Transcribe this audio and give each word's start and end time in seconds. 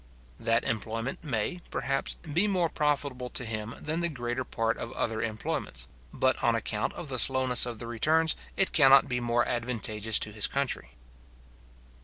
That 0.39 0.63
employment 0.63 1.23
may, 1.23 1.59
perhaps, 1.69 2.15
be 2.15 2.47
more 2.47 2.69
profitable 2.69 3.29
to 3.29 3.45
him 3.45 3.75
than 3.79 3.99
the 3.99 4.09
greater 4.09 4.43
part 4.43 4.77
of 4.77 4.91
other 4.93 5.21
employments; 5.21 5.87
but 6.11 6.43
on 6.43 6.55
account 6.55 6.93
of 6.93 7.07
the 7.09 7.19
slowness 7.19 7.67
of 7.67 7.77
the 7.77 7.85
returns, 7.85 8.35
it 8.57 8.73
cannot 8.73 9.07
be 9.07 9.19
more 9.19 9.47
advantageous 9.47 10.17
to 10.17 10.31
his 10.31 10.47
country. 10.47 10.93